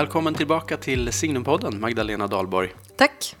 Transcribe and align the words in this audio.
Välkommen 0.00 0.34
tillbaka 0.34 0.76
till 0.76 1.12
Signumpodden, 1.12 1.80
Magdalena 1.80 2.26
Dahlborg. 2.26 2.74
Tack. 2.96 3.36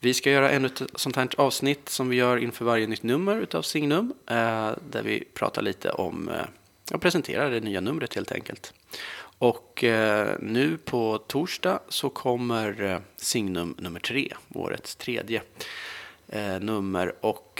Vi 0.00 0.14
ska 0.14 0.30
göra 0.30 0.50
ännu 0.50 0.66
ett 0.66 0.82
sånt 0.94 1.16
här 1.16 1.28
avsnitt 1.36 1.88
som 1.88 2.08
vi 2.08 2.16
gör 2.16 2.36
inför 2.36 2.64
varje 2.64 2.86
nytt 2.86 3.02
nummer 3.02 3.36
utav 3.36 3.62
Signum, 3.62 4.14
eh, 4.26 4.70
där 4.90 5.02
vi 5.02 5.24
pratar 5.34 5.62
lite 5.62 5.90
om, 5.90 6.28
eh, 6.28 6.94
och 6.94 7.00
presenterar 7.00 7.50
det 7.50 7.60
nya 7.60 7.80
numret 7.80 8.14
helt 8.14 8.32
enkelt. 8.32 8.74
Och 9.38 9.84
eh, 9.84 10.36
nu 10.40 10.78
på 10.84 11.18
torsdag 11.18 11.80
så 11.88 12.10
kommer 12.10 13.00
Signum 13.16 13.74
nummer 13.78 14.00
tre, 14.00 14.32
årets 14.54 14.96
tredje 14.96 15.42
nummer. 16.60 17.14
Och 17.20 17.52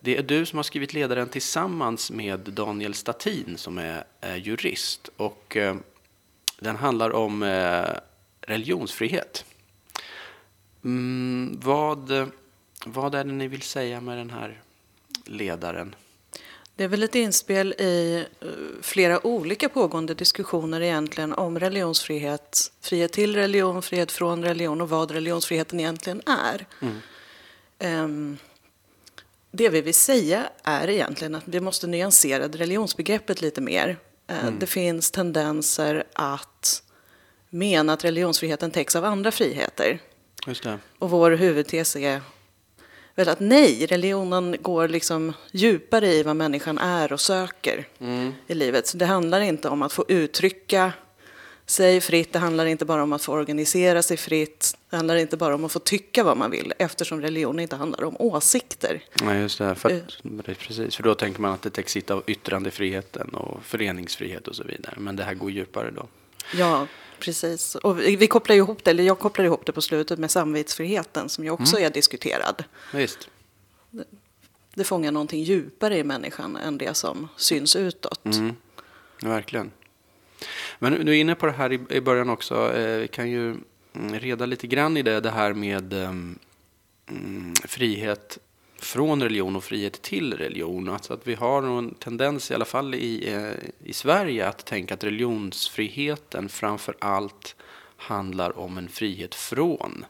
det 0.00 0.16
är 0.16 0.22
du 0.22 0.46
som 0.46 0.56
har 0.56 0.64
skrivit 0.64 0.94
ledaren 0.94 1.28
tillsammans 1.28 2.10
med 2.10 2.40
Daniel 2.40 2.94
Statin 2.94 3.54
som 3.56 3.78
är 3.78 4.04
jurist. 4.36 5.10
Och 5.16 5.56
den 6.60 6.76
handlar 6.76 7.10
om 7.10 7.42
eh, 7.42 7.88
religionsfrihet. 8.40 9.44
Mm, 10.84 11.60
vad, 11.62 12.30
vad 12.84 13.14
är 13.14 13.24
det 13.24 13.32
ni 13.32 13.48
vill 13.48 13.62
säga 13.62 14.00
med 14.00 14.18
den 14.18 14.30
här 14.30 14.60
ledaren? 15.24 15.94
Det 16.76 16.84
är 16.84 16.88
väl 16.88 17.02
ett 17.02 17.14
inspel 17.14 17.72
i 17.72 18.24
eh, 18.40 18.48
flera 18.82 19.26
olika 19.26 19.68
pågående 19.68 20.14
diskussioner 20.14 20.80
egentligen 20.80 21.32
om 21.32 21.58
religionsfrihet, 21.58 22.72
frihet 22.80 23.12
till 23.12 23.36
religion, 23.36 23.82
frihet 23.82 24.12
från 24.12 24.44
religion 24.44 24.80
och 24.80 24.88
vad 24.88 25.10
religionsfriheten 25.10 25.80
egentligen 25.80 26.22
är. 26.26 26.66
Ehm, 27.78 28.38
Det 29.50 29.68
vi 29.68 29.80
vill 29.80 29.94
säga 29.94 30.50
är 30.62 30.88
egentligen 30.88 31.34
att 31.34 31.48
vi 31.48 31.60
måste 31.60 31.86
nyansera 31.86 32.48
religionsbegreppet 32.48 33.40
lite 33.42 33.60
mer. 33.60 33.96
Eh, 34.30 34.50
Det 34.58 34.66
finns 34.66 35.10
tendenser 35.10 36.04
att 36.12 36.82
mena 37.50 37.92
att 37.92 38.04
religionsfriheten 38.04 38.70
täcks 38.70 38.96
av 38.96 39.04
andra 39.04 39.30
friheter. 39.30 39.98
Och 40.98 41.10
vår 41.10 41.30
huvudtes 41.30 41.96
är 41.96 42.20
väl 43.14 43.28
att 43.28 43.40
nej, 43.40 43.86
religionen 43.86 44.56
går 44.62 44.88
liksom 44.88 45.32
djupare 45.52 46.12
i 46.12 46.22
vad 46.22 46.36
människan 46.36 46.78
är 46.78 47.12
och 47.12 47.20
söker 47.20 47.88
i 48.46 48.54
livet. 48.54 48.86
Så 48.86 48.96
det 48.96 49.06
handlar 49.06 49.40
inte 49.40 49.68
om 49.68 49.82
att 49.82 49.92
få 49.92 50.04
uttrycka 50.08 50.92
sig 51.70 52.00
fritt, 52.00 52.32
det 52.32 52.38
handlar 52.38 52.66
inte 52.66 52.84
bara 52.84 53.02
om 53.02 53.12
att 53.12 53.22
få 53.22 53.32
organisera 53.32 54.02
sig 54.02 54.16
fritt, 54.16 54.76
det 54.90 54.96
handlar 54.96 55.16
inte 55.16 55.36
bara 55.36 55.54
om 55.54 55.64
att 55.64 55.72
få 55.72 55.78
tycka 55.78 56.24
vad 56.24 56.36
man 56.36 56.50
vill, 56.50 56.72
eftersom 56.78 57.20
religion 57.20 57.60
inte 57.60 57.76
handlar 57.76 58.04
om 58.04 58.16
åsikter. 58.18 59.02
Nej, 59.22 59.40
just 59.40 59.58
det. 59.58 59.74
För, 59.74 59.90
att, 59.90 60.58
precis, 60.58 60.96
för 60.96 61.02
då 61.02 61.14
tänker 61.14 61.40
man 61.40 61.52
att 61.52 61.62
det 61.62 61.70
täcks 61.70 61.96
av 62.10 62.22
yttrandefriheten 62.26 63.28
och 63.28 63.64
föreningsfrihet 63.64 64.48
och 64.48 64.56
så 64.56 64.64
vidare. 64.64 64.94
Men 64.98 65.16
det 65.16 65.24
här 65.24 65.34
går 65.34 65.50
djupare 65.50 65.90
då. 65.90 66.06
Ja, 66.54 66.86
precis. 67.18 67.74
Och 67.74 68.00
vi 68.00 68.26
kopplar 68.26 68.56
ihop 68.56 68.84
det, 68.84 68.90
eller 68.90 69.04
jag 69.04 69.18
kopplar 69.18 69.44
ihop 69.44 69.66
det 69.66 69.72
på 69.72 69.82
slutet 69.82 70.18
med 70.18 70.30
samvetsfriheten 70.30 71.28
som 71.28 71.44
ju 71.44 71.50
också 71.50 71.78
är 71.78 71.90
diskuterad. 71.90 72.64
Visst. 72.94 73.28
Det 74.74 74.84
fångar 74.84 75.12
någonting 75.12 75.42
djupare 75.42 75.98
i 75.98 76.04
människan 76.04 76.56
än 76.56 76.78
det 76.78 76.94
som 76.96 77.28
syns 77.36 77.76
utåt. 77.76 78.24
Mm, 78.24 78.56
verkligen. 79.22 79.70
Men 80.78 81.06
du 81.06 81.12
är 81.12 81.20
inne 81.20 81.34
på 81.34 81.46
det 81.46 81.52
här 81.52 81.72
i, 81.72 81.80
i 81.90 82.00
början 82.00 82.30
också. 82.30 82.76
Eh, 82.76 82.98
vi 82.98 83.08
kan 83.08 83.30
ju 83.30 83.56
mm, 83.92 84.20
reda 84.20 84.46
lite 84.46 84.66
grann 84.66 84.96
i 84.96 85.02
det, 85.02 85.20
det 85.20 85.30
här 85.30 85.52
med 85.52 85.92
ehm, 85.92 86.38
mm, 87.10 87.54
frihet 87.64 88.38
från 88.78 89.22
religion 89.22 89.56
och 89.56 89.64
frihet 89.64 90.02
till 90.02 90.34
religion. 90.34 90.88
Alltså 90.88 91.14
att 91.14 91.26
vi 91.26 91.34
har 91.34 91.62
en 91.62 91.94
tendens, 91.94 92.50
i 92.50 92.54
alla 92.54 92.64
fall 92.64 92.94
i, 92.94 93.32
eh, 93.32 93.88
i 93.88 93.92
Sverige, 93.92 94.48
att 94.48 94.66
tänka 94.66 94.94
att 94.94 95.04
religionsfriheten 95.04 96.48
framför 96.48 96.94
allt 96.98 97.56
handlar 97.96 98.58
om 98.58 98.78
en 98.78 98.88
frihet 98.88 99.34
från 99.34 100.04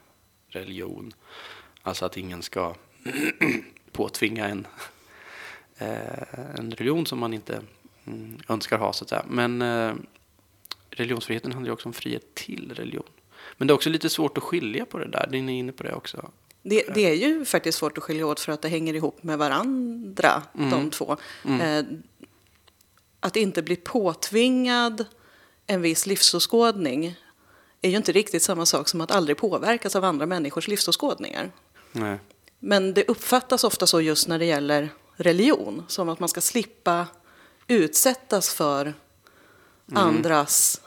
religion. 0.47 1.13
Alltså 1.83 2.05
att 2.05 2.17
ingen 2.17 2.41
ska 2.41 2.75
påtvinga 3.91 4.47
en, 4.47 4.67
eh, 5.77 6.39
en 6.55 6.71
religion 6.71 7.05
som 7.05 7.19
man 7.19 7.33
inte 7.33 7.61
mm, 8.07 8.39
önskar 8.47 8.77
ha, 8.77 8.93
så 8.93 9.03
att 9.03 9.09
säga. 9.09 9.25
Men 9.27 9.61
religionsfriheten 10.91 11.51
handlar 11.51 11.69
ju 11.69 11.73
också 11.73 11.89
om 11.89 11.93
frihet 11.93 12.35
till 12.35 12.71
religion. 12.75 13.09
Men 13.57 13.67
det 13.67 13.71
är 13.71 13.75
också 13.75 13.89
lite 13.89 14.09
svårt 14.09 14.37
att 14.37 14.43
skilja 14.43 14.85
på 14.85 14.97
det 14.97 15.07
där. 15.07 15.27
Ni 15.31 15.37
är 15.37 15.59
inne 15.59 15.71
på 15.71 15.83
det 15.83 15.93
också. 15.93 16.31
Det, 16.63 16.83
det 16.93 17.09
är 17.09 17.13
ju 17.13 17.45
faktiskt 17.45 17.77
svårt 17.77 17.97
att 17.97 18.03
skilja 18.03 18.27
åt 18.27 18.39
för 18.39 18.51
att 18.51 18.61
det 18.61 18.69
hänger 18.69 18.93
ihop 18.93 19.23
med 19.23 19.37
varandra, 19.37 20.43
de 20.53 20.89
två. 20.89 21.17
Eh, 21.45 21.83
att 23.19 23.35
inte 23.35 23.61
bli 23.61 23.75
påtvingad 23.75 25.05
en 25.67 25.81
viss 25.81 26.05
livsåskådning 26.05 27.15
är 27.81 27.89
ju 27.89 27.97
inte 27.97 28.11
riktigt 28.11 28.43
samma 28.43 28.65
sak 28.65 28.87
som 28.87 29.01
att 29.01 29.11
aldrig 29.11 29.37
påverkas 29.37 29.95
av 29.95 30.03
andra 30.03 30.25
människors 30.25 30.67
livsåskådningar. 30.67 31.51
Nej. 31.91 32.17
Men 32.59 32.93
det 32.93 33.09
uppfattas 33.09 33.63
ofta 33.63 33.87
så 33.87 34.01
just 34.01 34.27
när 34.27 34.39
det 34.39 34.45
gäller 34.45 34.89
religion, 35.15 35.83
som 35.87 36.09
att 36.09 36.19
man 36.19 36.29
ska 36.29 36.41
slippa 36.41 37.07
utsättas 37.67 38.53
för 38.53 38.93
andras 39.93 40.80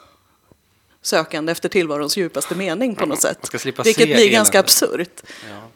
sökande 1.05 1.51
efter 1.51 1.69
tillvarons 1.69 2.17
djupaste 2.17 2.55
mening 2.55 2.95
på 2.95 3.05
något 3.05 3.21
sätt. 3.21 3.49
Vilket 3.85 4.07
blir 4.07 4.31
ganska 4.31 4.59
absurt. 4.59 5.21
Ja, 5.49 5.69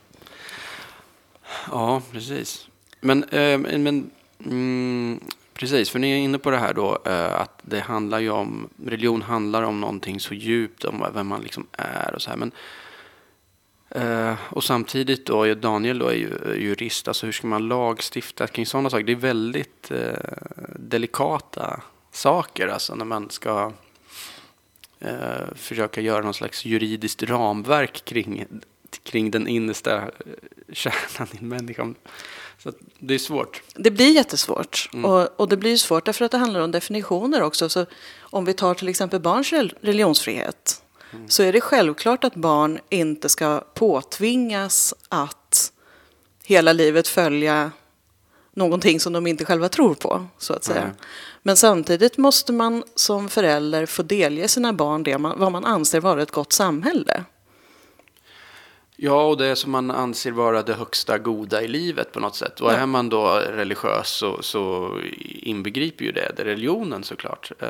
ja 1.72 2.02
precis. 2.12 2.68
Men, 3.02 3.24
eh, 3.24 3.58
men 3.58 4.12
mm, 4.46 5.20
precis, 5.54 5.90
för 5.90 6.00
ni 6.00 6.12
är 6.12 6.18
inne 6.18 6.38
på 6.38 6.52
det 6.52 6.58
här 6.58 6.74
då 6.74 7.02
eh, 7.06 7.42
att 7.42 7.60
det 7.62 7.80
handlar 7.80 8.20
ju 8.20 8.30
om, 8.30 8.70
religion 8.86 9.22
handlar 9.22 9.64
om 9.64 9.82
någonting 9.82 10.20
så 10.20 10.34
djupt, 10.34 10.86
om 10.86 11.06
vem 11.14 11.28
man 11.28 11.42
liksom 11.42 11.68
är 11.72 12.16
och 12.16 12.22
så 12.22 12.30
här. 12.30 12.38
Men, 12.38 12.52
eh, 13.90 14.36
och 14.50 14.64
samtidigt 14.64 15.26
då, 15.26 15.54
Daniel 15.54 16.00
då 16.00 16.08
är 16.08 16.16
ju 16.16 16.56
jurist, 16.56 17.08
alltså 17.08 17.26
hur 17.26 17.34
ska 17.34 17.48
man 17.48 17.68
lagstifta 17.68 18.48
kring 18.48 18.66
sådana 18.66 18.90
saker? 18.90 19.04
Det 19.04 19.12
är 19.12 19.16
väldigt 19.16 19.92
eh, 19.92 20.14
delikata 20.76 21.82
saker, 22.12 22.68
alltså 22.68 22.96
när 22.96 23.06
man 23.06 23.30
ska 23.30 23.72
eh, 25.00 25.56
försöka 25.56 26.02
göra 26.02 26.24
någon 26.24 26.34
slags 26.34 26.66
juridiskt 26.66 27.24
ramverk 27.24 28.06
kring, 28.06 28.46
kring 29.04 29.32
den 29.32 29.48
innersta 29.48 29.96
eh, 29.98 30.08
kärnan 30.74 31.28
i 31.42 31.44
människan. 31.44 31.96
Så 32.58 32.72
det 33.00 33.14
är 33.14 33.20
svårt. 33.20 33.62
Det 33.76 33.92
blir 33.92 34.12
jättesvårt. 34.16 34.90
Mm. 34.94 35.06
Och, 35.06 35.40
och 35.40 35.50
det 35.50 35.58
blir 35.58 35.78
svårt 35.78 36.06
därför 36.06 36.26
att 36.26 36.32
det 36.32 36.38
handlar 36.38 36.60
om 36.60 36.72
definitioner 36.72 37.42
också. 37.42 37.70
Så 37.70 37.86
om 38.20 38.46
vi 38.46 38.54
tar 38.54 38.74
till 38.74 38.88
exempel 38.88 39.20
barns 39.20 39.54
rel- 39.54 39.74
religionsfrihet 39.82 40.84
Mm. 41.14 41.30
så 41.30 41.44
är 41.44 41.54
det 41.54 41.62
självklart 41.62 42.24
att 42.24 42.36
barn 42.36 42.80
inte 42.90 43.30
ska 43.30 43.64
påtvingas 43.74 44.94
att 45.10 45.72
hela 46.44 46.74
livet 46.74 47.08
följa 47.08 47.72
någonting 48.60 49.00
som 49.00 49.14
de 49.14 49.28
inte 49.28 49.46
själva 49.46 49.70
tror 49.70 49.94
på, 49.96 50.26
så 50.38 50.54
att 50.54 50.64
säga. 50.64 50.84
Nej. 50.84 50.94
Men 51.44 51.58
samtidigt 51.58 52.18
måste 52.18 52.54
man 52.54 52.84
som 52.96 53.30
förälder 53.30 53.86
få 53.86 54.04
delge 54.04 54.48
sina 54.48 54.74
barn 54.74 55.04
det 55.04 55.18
man, 55.18 55.40
vad 55.40 55.52
man 55.52 55.66
anser 55.66 56.00
vara 56.00 56.22
ett 56.22 56.32
gott 56.32 56.54
samhälle. 56.54 57.24
Ja, 59.02 59.24
och 59.28 59.38
det 59.38 59.56
som 59.56 59.72
man 59.72 59.92
anser 59.92 60.32
vara 60.32 60.62
det 60.64 60.74
högsta 60.74 61.18
goda 61.18 61.62
i 61.62 61.68
livet 61.68 62.12
på 62.12 62.20
något 62.20 62.36
sätt. 62.36 62.60
Och 62.62 62.72
Ja. 62.72 62.76
är 62.76 62.86
man 62.86 63.10
då 63.10 63.42
religiös 63.50 64.10
så, 64.10 64.42
så 64.42 64.92
inbegriper 65.22 66.06
ju 66.06 66.12
det, 66.12 66.32
det 66.38 66.46
religionen 66.46 67.04
såklart. 67.04 67.52
Eh, 67.60 67.68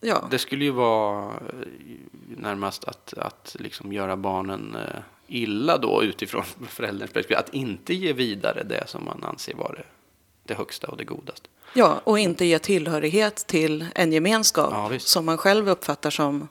Ja. 0.00 0.28
Det 0.30 0.38
skulle 0.38 0.64
ju 0.64 0.70
vara 0.70 1.24
eh, 1.24 1.68
närmast 2.36 2.84
att, 2.84 3.14
att 3.16 3.56
liksom 3.58 3.92
göra 3.92 4.16
barnen 4.16 4.76
eh, 4.76 5.00
illa 5.26 5.78
då 5.78 6.02
utifrån 6.02 6.44
förälderns 6.68 7.12
perspektiv. 7.12 7.36
Att 7.38 7.54
inte 7.54 7.94
ge 7.94 8.12
vidare 8.12 8.62
det 8.64 8.84
som 8.86 9.04
man 9.04 9.24
anser 9.24 9.54
vara 9.54 9.72
det, 9.72 9.84
det 10.48 10.54
högsta 10.54 10.86
och 10.86 10.96
det 10.96 11.04
godaste. 11.04 11.48
Ja, 11.74 12.00
och 12.04 12.18
inte 12.18 12.44
ge 12.44 12.58
tillhörighet 12.58 13.36
till 13.46 13.86
en 13.94 14.12
gemenskap 14.12 14.70
Ja, 14.92 14.98
som 14.98 15.24
man 15.26 15.38
själv 15.38 15.68
uppfattar 15.68 16.10
som 16.10 16.48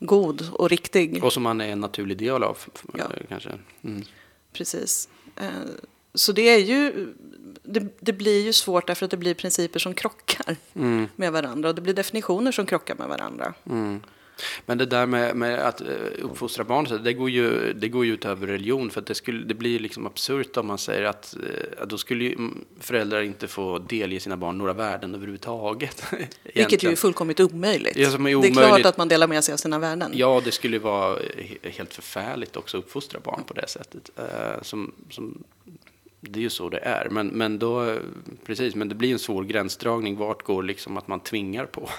god 0.00 0.48
och 0.52 0.70
riktig. 0.70 1.24
Och 1.24 1.32
som 1.32 1.42
man 1.42 1.60
är 1.60 1.68
en 1.68 1.80
naturlig 1.80 2.16
del 2.18 2.42
av 2.42 2.58
Ja. 2.94 3.04
kanske. 3.28 3.50
Mm. 3.84 4.02
Precis. 4.52 5.08
Eh, 5.36 5.48
Så 6.14 6.32
det 6.32 6.42
är 6.48 6.58
ju, 6.58 7.14
det, 7.62 7.86
det 8.00 8.12
blir 8.12 8.44
ju 8.44 8.52
svårt 8.52 8.86
därför 8.86 9.04
att 9.04 9.10
det 9.10 9.16
blir 9.16 9.34
principer 9.34 9.78
som 9.80 9.94
krockar 9.94 10.56
Mm. 10.74 11.08
med 11.16 11.32
varandra 11.32 11.68
och 11.68 11.74
det 11.74 11.80
blir 11.80 11.94
definitioner 11.94 12.52
som 12.52 12.66
krockar 12.66 12.94
med 12.94 13.08
varandra. 13.08 13.54
Mm. 13.70 14.00
Men 14.66 14.78
det 14.78 14.86
där 14.86 15.06
med, 15.06 15.36
med 15.36 15.58
att 15.58 15.80
eh, 15.80 15.86
uppfostra 16.22 16.64
barn, 16.64 17.02
det 17.04 17.12
går 17.12 17.30
ju, 17.30 17.72
det 17.72 17.88
går 17.88 18.04
ju 18.04 18.12
ut 18.14 18.24
över 18.24 18.46
religion. 18.46 18.90
För 18.90 19.00
att 19.00 19.06
det, 19.06 19.14
skulle, 19.14 19.44
det 19.44 19.54
blir 19.54 19.78
liksom 19.78 20.06
absurt 20.06 20.56
om 20.56 20.66
man 20.66 20.78
säger 20.78 21.02
att 21.04 21.36
eh, 21.80 21.86
då 21.86 21.98
skulle 21.98 22.36
föräldrar 22.80 23.22
inte 23.22 23.48
få 23.48 23.78
delge 23.78 24.20
sina 24.20 24.36
barn 24.36 24.58
några 24.58 24.72
värden 24.72 25.14
överhuvudtaget. 25.14 26.04
Vilket 26.54 26.82
ju 26.82 26.90
är 26.90 26.96
fullkomligt 26.96 27.40
omöjligt. 27.40 27.96
Ja, 27.96 28.08
är 28.08 28.18
Det 28.18 28.48
är 28.48 28.52
klart 28.52 28.64
omöjligt. 28.66 28.86
att 28.86 28.96
man 28.96 29.08
delar 29.08 29.26
med 29.26 29.44
sig 29.44 29.52
av 29.52 29.56
sina 29.56 29.78
värden. 29.78 30.12
Ja, 30.14 30.42
det 30.44 30.52
skulle 30.52 30.76
ju 30.76 30.82
vara 30.82 31.18
he- 31.18 31.70
helt 31.70 31.94
förfärligt 31.94 32.56
också 32.56 32.78
att 32.78 32.84
uppfostra 32.84 33.20
barn 33.20 33.42
på 33.46 33.54
det 33.54 33.68
sättet. 33.68 34.10
Eh, 34.16 34.62
som, 34.62 34.92
som, 35.10 35.44
det 36.20 36.38
är 36.38 36.42
ju 36.42 36.50
så 36.50 36.68
det 36.68 36.78
är. 36.78 37.08
Men, 37.10 37.26
men 37.26 37.58
då, 37.58 37.96
precis, 38.46 38.74
men 38.74 38.88
det 38.88 38.94
blir 38.94 39.12
en 39.12 39.18
svår 39.18 39.44
gränsdragning. 39.44 40.16
Vart 40.16 40.42
går 40.42 40.62
liksom 40.62 40.96
att 40.96 41.08
man 41.08 41.20
tvingar 41.20 41.66
på 41.66 41.88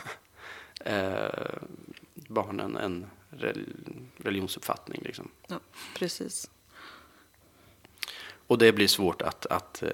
barnen 2.36 2.78
en 2.78 3.06
religionsuppfattning. 4.18 5.02
Liksom. 5.06 5.32
Ja, 5.48 5.60
precis. 5.96 6.50
Och 8.48 8.58
det 8.58 8.72
blir 8.72 8.88
svårt 8.88 9.22
att, 9.22 9.46
att 9.46 9.84
eh, 9.84 9.90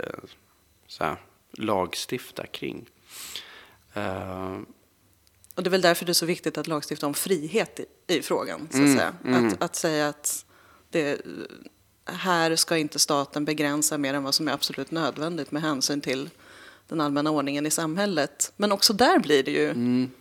så 0.88 1.04
här, 1.04 1.22
lagstifta 1.52 2.46
kring. 2.46 2.90
Uh, 3.98 4.60
och 5.56 5.64
det 5.64 5.68
är 5.68 5.72
väl 5.72 5.82
därför 5.82 6.06
det 6.06 6.12
är 6.12 6.14
så 6.14 6.26
viktigt 6.26 6.58
att 6.58 6.68
lagstifta 6.68 7.08
om 7.08 7.14
frihet 7.14 7.80
i, 7.80 8.16
i 8.16 8.22
frågan. 8.22 8.60
Så 8.60 8.78
att, 8.78 8.84
mm, 8.84 8.98
säga. 8.98 9.14
Mm. 9.24 9.48
Att, 9.48 9.62
att 9.62 9.76
säga 9.76 10.08
att 10.08 10.46
det, 10.90 11.22
här 12.06 12.56
ska 12.56 12.78
inte 12.78 13.00
staten 13.00 13.46
begränsa 13.46 13.98
mer 13.98 14.14
än 14.14 14.24
vad 14.24 14.36
som 14.36 14.48
är 14.48 14.52
absolut 14.52 14.92
nödvändigt 14.92 15.52
med 15.52 15.62
hänsyn 15.62 16.02
till 16.02 16.30
den 16.88 17.02
allmänna 17.02 17.32
ordningen 17.32 17.66
i 17.66 17.72
samhället. 17.72 18.54
Men 18.58 18.72
också 18.72 18.94
där 18.94 19.20
blir 19.20 19.44
det 19.44 19.52
ju 19.52 19.70
mm. 19.70 20.12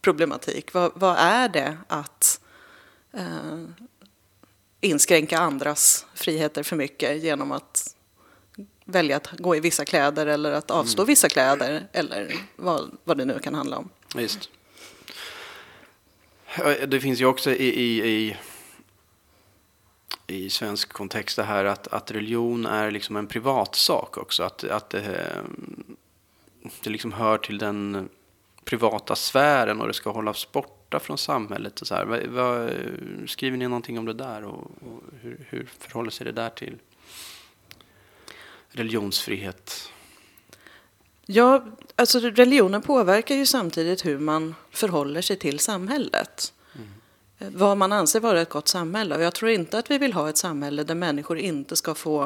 Definitionsproblematik. 0.00 0.74
Vad, 0.74 0.92
vad, 0.94 1.16
är 1.18 1.48
det 1.48 1.76
att 1.88 2.40
eh, 3.12 3.64
inskränka 4.80 5.38
andras 5.38 6.06
friheter 6.14 6.62
för 6.62 6.76
mycket 6.76 7.22
genom 7.22 7.52
att 7.52 7.94
välja 8.84 9.16
att 9.16 9.30
gå 9.38 9.56
i 9.56 9.60
vissa 9.60 9.84
kläder 9.84 10.26
eller 10.26 10.52
att 10.52 10.70
avstå 10.70 11.02
mm. 11.02 11.06
vissa 11.06 11.28
kläder 11.28 11.88
eller 11.92 12.34
vad, 12.56 12.96
vad 13.04 13.18
det 13.18 13.24
nu 13.24 13.38
kan 13.38 13.54
handla 13.54 13.76
om. 13.76 13.88
Just. 14.14 14.50
Det 16.88 17.00
finns 17.00 17.20
ju 17.20 17.26
också 17.26 17.50
i, 17.50 17.68
i, 17.68 18.08
i, 18.08 18.36
i 20.26 20.50
svensk 20.50 20.92
kontext 20.92 21.36
det 21.36 21.44
här 21.44 21.64
att, 21.64 21.88
att 21.88 22.10
religion 22.10 22.66
är 22.66 22.90
liksom 22.90 23.16
en 23.16 23.26
privatsak 23.26 24.16
också. 24.16 24.42
Att, 24.42 24.64
att 24.64 24.90
det, 24.90 25.42
det 26.82 26.90
liksom 26.90 27.12
hör 27.12 27.38
till 27.38 27.58
den 27.58 28.08
privata 28.68 29.16
sfären 29.16 29.80
och 29.80 29.86
det 29.86 29.94
ska 29.94 30.10
hållas 30.10 30.52
borta 30.52 31.00
från 31.00 31.18
samhället. 31.18 31.80
Och 31.80 31.86
så 31.86 31.94
här. 31.94 32.04
Vad, 32.04 32.26
vad, 32.26 32.70
skriver 33.26 33.56
ni 33.56 33.68
någonting 33.68 33.98
om 33.98 34.04
det 34.04 34.12
där 34.12 34.44
och, 34.44 34.58
och 34.60 35.02
hur, 35.20 35.46
hur 35.48 35.68
förhåller 35.78 36.10
sig 36.10 36.24
det 36.24 36.32
där 36.32 36.50
till 36.50 36.78
religionsfrihet? 38.68 39.90
Ja, 41.26 41.64
alltså 41.96 42.18
religionen 42.18 42.82
påverkar 42.82 43.34
ju 43.34 43.46
samtidigt 43.46 44.06
hur 44.06 44.18
man 44.18 44.54
förhåller 44.70 45.20
sig 45.20 45.36
till 45.36 45.58
samhället. 45.58 46.52
Mm. 46.74 47.56
Vad 47.56 47.76
man 47.76 47.92
anser 47.92 48.20
vara 48.20 48.40
ett 48.40 48.48
gott 48.48 48.68
samhälle. 48.68 49.16
Och 49.16 49.22
jag 49.22 49.34
tror 49.34 49.50
inte 49.50 49.78
att 49.78 49.90
vi 49.90 49.98
vill 49.98 50.12
ha 50.12 50.28
ett 50.28 50.38
samhälle 50.38 50.84
där 50.84 50.94
människor 50.94 51.38
inte 51.38 51.76
ska 51.76 51.94
få 51.94 52.22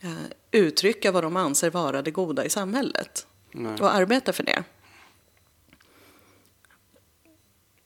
eh, 0.00 0.12
uttrycka 0.50 1.12
vad 1.12 1.24
de 1.24 1.36
anser 1.36 1.70
vara 1.70 2.02
det 2.02 2.10
goda 2.10 2.44
i 2.44 2.50
samhället. 2.50 3.26
Nej. 3.52 3.80
Och 3.80 3.94
arbeta 3.94 4.32
för 4.32 4.42
det. 4.42 4.64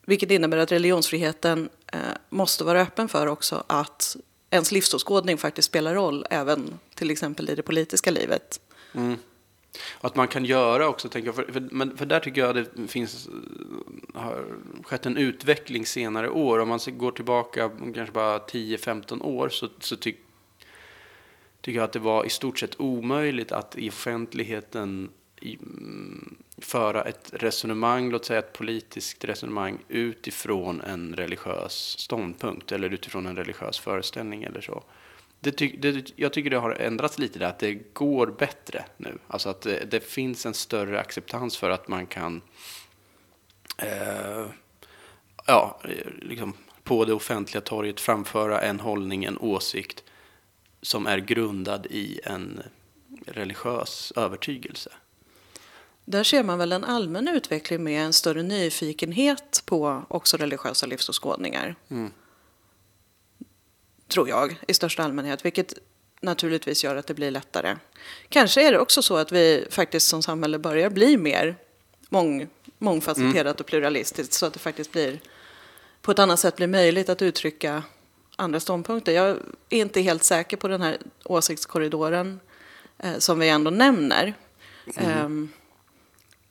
Vilket 0.09 0.31
innebär 0.31 0.57
att 0.57 0.73
religionsfriheten 0.73 1.69
eh, 1.93 1.99
måste 2.29 2.65
vara 2.65 2.81
öppen 2.81 3.09
för 3.09 3.27
också 3.27 3.65
att 3.67 4.17
ens 4.51 4.73
livsåskådning 4.73 5.39
faktiskt 5.39 5.69
spelar 5.69 5.95
roll 5.95 6.27
även 6.31 6.79
till 6.95 7.11
exempel 7.11 7.51
i 7.51 7.55
det 7.55 7.63
politiska 7.63 8.11
livet. 8.11 8.61
Mm. 8.95 9.17
Att 10.01 10.17
man 10.17 10.29
kan 10.29 10.45
göra 10.45 10.89
också, 10.89 11.09
tänker 11.09 11.29
jag, 11.29 11.35
för, 11.35 11.53
för, 11.53 11.69
men, 11.71 11.97
för 11.97 12.07
där 12.07 12.21
tycker 12.21 12.41
jag 12.41 12.55
det 12.55 12.89
finns, 12.89 13.29
har 14.15 14.45
skett 14.83 15.07
en 15.07 15.17
utveckling 15.17 15.87
senare 15.87 16.31
år. 16.31 16.59
Om 16.59 16.69
man 16.69 16.81
går 16.87 17.11
tillbaka 17.13 17.71
kanske 17.95 18.13
bara 18.13 18.39
10-15 18.39 19.23
år 19.23 19.49
så, 19.49 19.69
så 19.81 19.97
tycker 19.97 20.27
tycker 21.67 21.79
jag 21.79 21.85
att 21.85 21.93
det 21.93 21.99
var 21.99 22.25
i 22.25 22.31
stort 22.31 22.59
sett 22.59 22.81
omöjligt 22.81 23.53
att 23.53 23.79
i 23.79 23.89
offentligheten 23.89 25.11
i, 25.41 25.55
mm, 25.55 26.37
föra 26.59 27.03
ett 27.03 27.31
resonemang, 27.33 28.11
låt 28.11 28.25
säga 28.25 28.39
ett 28.39 28.53
politiskt 28.53 29.25
resonemang 29.25 29.79
utifrån 29.89 30.81
en 30.81 31.17
religiös 31.17 31.73
ståndpunkt 31.99 32.73
eller 32.73 32.91
utifrån 32.91 33.27
en 33.27 33.37
religiös 33.37 33.79
föreställning 33.79 34.43
eller 34.43 34.61
så. 34.61 34.85
Det 35.41 35.53
ty, 35.53 35.77
det, 35.79 36.13
jag 36.17 36.33
tycker 36.33 36.51
det 36.51 36.59
har 36.59 36.71
ändrats 36.71 37.19
lite 37.19 37.39
där, 37.39 37.47
att 37.47 37.59
det 37.59 37.75
går 37.93 38.27
bättre 38.27 38.85
nu. 38.97 39.19
Alltså 39.29 39.49
att 39.49 39.61
det, 39.61 39.91
det 39.91 40.01
finns 40.01 40.47
en 40.47 40.55
större 40.55 41.01
acceptans 41.01 41.57
för 41.57 41.71
att 41.71 41.89
man 41.89 42.07
kan 42.07 42.43
eh, 43.79 44.47
ja, 45.47 45.81
liksom 46.23 46.55
på 46.83 47.05
det 47.05 47.13
offentliga 47.13 47.61
torget 47.61 48.01
framföra 48.01 48.61
en 48.61 48.81
hållning, 48.81 49.25
en 49.25 49.39
åsikt 49.39 50.05
som 50.83 51.07
är 51.07 51.19
grundad 51.19 51.87
i 51.87 52.21
en 52.25 52.63
religiös 53.27 54.13
övertygelse. 54.17 54.91
Där 56.09 56.25
ser 56.25 56.43
man 56.43 56.59
väl 56.59 56.73
en 56.73 56.85
allmän 56.85 57.29
utveckling 57.29 57.85
med 57.85 58.07
en 58.07 58.13
större 58.13 58.43
nyfikenhet 58.43 59.63
på 59.65 60.03
också 60.09 60.37
religiösa 60.37 60.87
livsåskådningar. 60.87 61.77
Mm. 61.89 62.11
Tror 64.09 64.29
jag, 64.29 64.59
i 64.69 64.75
största 64.75 65.03
allmänhet. 65.03 65.45
Vilket 65.45 65.75
naturligtvis 66.21 66.85
gör 66.85 66.97
att 66.97 67.07
det 67.07 67.15
blir 67.15 67.31
lättare. 67.31 67.77
Kanske 68.29 68.69
är 68.69 68.73
det 68.73 68.79
också 68.79 69.03
så 69.03 69.17
att 69.17 69.33
vi 69.33 69.67
faktiskt 69.71 70.09
som 70.09 70.23
samhälle 70.23 70.59
börjar 70.59 70.91
bli 70.91 71.17
mer 71.17 71.57
mång, 72.09 72.49
mångfacetterat 72.79 73.47
mm. 73.47 73.57
och 73.59 73.67
pluralistiskt. 73.67 74.33
Så 74.33 74.47
att 74.47 74.53
det 74.53 74.59
faktiskt 74.59 74.93
blir 74.93 75.21
på 76.03 76.11
ett 76.11 76.19
annat 76.19 76.41
sätt 76.41 76.57
blir 76.57 76.67
möjligt 76.67 77.09
att 77.09 77.23
uttrycka 77.23 77.83
andra 78.37 78.61
ståndpunkter. 78.61 79.13
Jag 79.13 79.29
är 79.69 79.81
inte 79.81 80.01
helt 80.01 80.25
säker 80.25 80.57
på 80.57 80.69
den 80.69 80.83
här 80.83 80.99
åsiktskorridoren 81.25 82.41
eh, 82.99 83.19
som 83.19 83.39
vi 83.39 83.49
ändå 83.49 83.71
nämner. 83.71 84.35
Mm. 84.97 85.25
Um, 85.25 85.53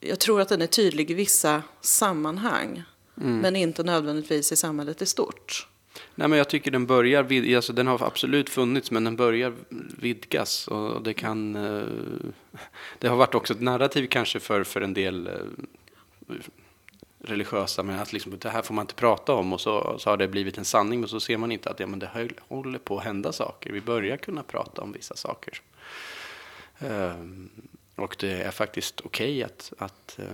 jag 0.07 0.19
tror 0.19 0.42
att 0.42 0.50
den 0.50 0.62
är 0.62 0.68
tydlig 0.68 1.12
i 1.12 1.13
vissa 1.13 1.63
sammanhang. 1.81 2.84
Mm. 3.22 3.38
Men 3.38 3.56
inte 3.56 3.84
nödvändigtvis 3.84 4.52
i 4.52 4.56
samhället 4.56 5.02
i 5.02 5.06
stort. 5.06 5.68
Nej, 6.16 6.28
men 6.28 6.38
jag 6.38 6.50
tycker 6.50 6.72
den 6.72 6.86
börjar, 6.86 7.56
alltså 7.56 7.74
den 7.74 7.88
har 7.88 8.03
absolut 8.03 8.50
funnits, 8.50 8.91
men 8.91 9.03
den 9.03 9.15
börjar 9.15 9.53
vidgas. 10.00 10.68
Och 10.68 11.01
det 11.01 11.13
kan, 11.13 11.56
eh, 11.56 11.84
det 13.00 13.08
har 13.08 13.15
varit 13.15 13.36
också 13.36 13.53
ett 13.53 13.62
narrativ 13.62 14.08
kanske 14.08 14.39
för, 14.39 14.63
för 14.63 14.82
en 14.82 14.94
del 14.94 15.27
eh, 15.27 15.34
religiösa, 17.20 17.84
men 17.84 18.00
att 18.00 18.13
liksom, 18.13 18.38
det 18.39 18.50
här 18.50 18.62
får 18.62 18.74
man 18.74 18.84
inte 18.84 18.94
prata 18.94 19.34
om 19.34 19.53
och 19.53 19.62
så, 19.62 19.96
så 20.00 20.10
har 20.10 20.18
det 20.18 20.27
blivit 20.27 20.58
en 20.58 20.65
sanning, 20.65 21.00
men 21.00 21.10
så 21.10 21.20
ser 21.20 21.38
man 21.38 21.51
inte 21.51 21.70
att 21.70 21.80
ja, 21.80 21.88
men 21.88 22.00
det 22.00 22.10
håller 22.48 22.80
på 22.80 22.98
att 22.98 23.03
hända 23.03 23.32
saker. 23.32 23.72
Vi 23.72 23.82
börjar 23.82 24.18
kunna 24.18 24.44
prata 24.44 24.82
om 24.82 24.91
vissa 24.91 25.15
saker. 25.15 25.62
Um, 26.79 27.50
och 27.96 28.15
det 28.20 28.32
är 28.32 28.51
faktiskt 28.51 29.01
okej 29.01 29.32
okay 29.32 29.44
att, 29.44 29.74
att 29.77 30.20
uh, 30.20 30.25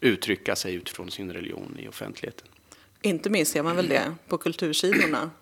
uttrycka 0.00 0.56
sig 0.56 0.74
utifrån 0.74 1.10
sin 1.10 1.32
religion 1.32 1.76
i 1.78 1.88
offentligheten. 1.88 2.48
Inte 3.02 3.30
minst 3.30 3.52
ser 3.52 3.62
man 3.62 3.76
väl 3.76 3.88
det 3.88 4.14
på 4.28 4.38
kultursidorna. 4.38 5.30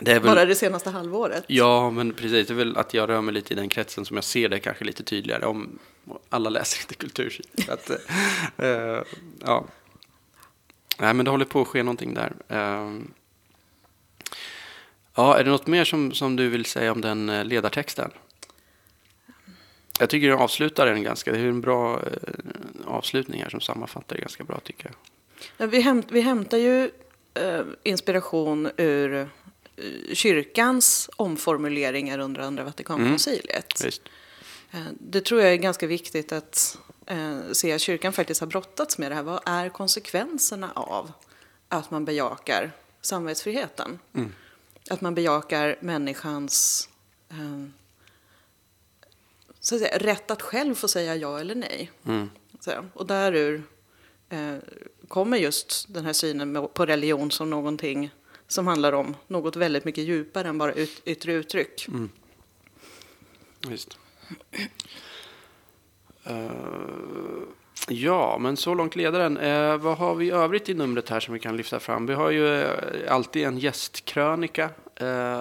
Det 0.00 0.14
väl, 0.14 0.22
Bara 0.22 0.44
det 0.44 0.54
senaste 0.54 0.90
halvåret. 0.90 1.44
Ja, 1.46 1.90
men 1.90 2.12
precis. 2.12 2.48
Det 2.48 2.54
är 2.54 2.56
väl 2.56 2.76
att 2.76 2.94
jag 2.94 3.08
rör 3.08 3.20
mig 3.20 3.34
lite 3.34 3.52
i 3.52 3.56
den 3.56 3.68
kretsen 3.68 4.04
som 4.04 4.16
jag 4.16 4.24
ser 4.24 4.48
det 4.48 4.60
kanske 4.60 4.84
lite 4.84 5.02
tydligare. 5.02 5.46
Om 5.46 5.78
alla 6.28 6.50
läser 6.50 6.80
inte 6.80 6.94
kultursidor. 6.94 7.72
att, 7.72 7.90
uh, 8.62 9.02
ja. 9.40 9.64
Nej, 10.98 11.14
men 11.14 11.24
det 11.24 11.30
håller 11.30 11.44
på 11.44 11.60
att 11.62 11.68
ske 11.68 11.82
någonting 11.82 12.14
där. 12.14 12.32
Uh, 12.52 13.00
ja, 15.14 15.38
är 15.38 15.44
det 15.44 15.50
något 15.50 15.66
mer 15.66 15.84
som, 15.84 16.12
som 16.12 16.36
du 16.36 16.48
vill 16.48 16.64
säga 16.64 16.92
om 16.92 17.00
den 17.00 17.48
ledartexten? 17.48 18.10
Jag 19.98 20.10
tycker 20.10 20.28
den 20.28 20.38
avslutar 20.38 20.86
den 20.86 21.02
ganska, 21.02 21.32
det 21.32 21.38
är 21.38 21.44
en 21.44 21.60
bra 21.60 21.96
eh, 21.96 22.02
avslutning 22.86 23.42
här 23.42 23.50
som 23.50 23.60
sammanfattar 23.60 24.16
det 24.16 24.20
ganska 24.22 24.44
bra 24.44 24.60
tycker 24.60 24.84
jag. 24.86 24.94
Ja, 25.56 25.66
vi, 25.66 25.80
hämt, 25.80 26.06
vi 26.10 26.20
hämtar 26.20 26.58
ju 26.58 26.90
eh, 27.34 27.62
inspiration 27.82 28.70
ur 28.76 29.14
eh, 29.14 29.26
kyrkans 30.12 31.10
omformuleringar 31.16 32.18
under 32.18 32.40
andra 32.40 32.64
Vatikankonciliet. 32.64 33.80
Mm, 33.80 34.86
eh, 34.86 34.92
det 35.00 35.20
tror 35.20 35.40
jag 35.40 35.52
är 35.52 35.56
ganska 35.56 35.86
viktigt 35.86 36.32
att 36.32 36.78
eh, 37.06 37.38
se 37.52 37.72
att 37.72 37.80
kyrkan 37.80 38.12
faktiskt 38.12 38.40
har 38.40 38.48
brottats 38.48 38.98
med 38.98 39.10
det 39.10 39.14
här. 39.14 39.22
Vad 39.22 39.40
är 39.46 39.68
konsekvenserna 39.68 40.72
av 40.74 41.12
att 41.68 41.90
man 41.90 42.04
bejakar 42.04 42.70
samvetsfriheten? 43.00 43.98
Mm. 44.14 44.32
Att 44.90 45.00
man 45.00 45.14
bejakar 45.14 45.76
människans 45.80 46.88
eh, 47.30 47.64
så 49.68 49.74
att 49.74 49.80
säga, 49.80 49.98
rätt 49.98 50.30
att 50.30 50.42
själv 50.42 50.74
få 50.74 50.88
säga 50.88 51.16
ja 51.16 51.40
eller 51.40 51.54
nej. 51.54 51.90
Mm. 52.06 52.30
Så, 52.60 52.72
och 52.94 53.06
därur 53.06 53.62
eh, 54.28 54.56
kommer 55.08 55.36
just 55.36 55.86
den 55.88 56.04
här 56.04 56.12
synen 56.12 56.68
på 56.74 56.86
religion 56.86 57.30
som 57.30 57.50
någonting 57.50 58.10
som 58.46 58.66
handlar 58.66 58.92
om 58.92 59.16
något 59.26 59.56
väldigt 59.56 59.84
mycket 59.84 60.04
djupare 60.04 60.48
än 60.48 60.58
bara 60.58 60.72
ut, 60.72 61.02
yttre 61.04 61.32
uttryck. 61.32 61.88
Mm. 61.88 62.10
Visst. 63.68 63.98
Uh, 66.30 67.42
ja, 67.88 68.38
men 68.38 68.56
så 68.56 68.74
långt 68.74 68.96
ledaren. 68.96 69.38
Uh, 69.38 69.76
vad 69.76 69.98
har 69.98 70.14
vi 70.14 70.30
övrigt 70.30 70.68
i 70.68 70.74
numret 70.74 71.08
här 71.08 71.20
som 71.20 71.34
vi 71.34 71.40
kan 71.40 71.56
lyfta 71.56 71.80
fram? 71.80 72.06
Vi 72.06 72.14
har 72.14 72.30
ju 72.30 72.44
uh, 72.44 72.68
alltid 73.08 73.46
en 73.46 73.58
gästkrönika 73.58 74.70